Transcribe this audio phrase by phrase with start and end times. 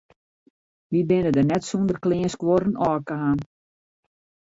[0.89, 3.39] Wy binne der net sûnder kleanskuorren ôfkaam.